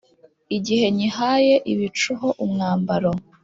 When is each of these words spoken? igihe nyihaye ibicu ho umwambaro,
igihe 0.57 0.85
nyihaye 0.95 1.53
ibicu 1.73 2.11
ho 2.19 2.29
umwambaro, 2.43 3.11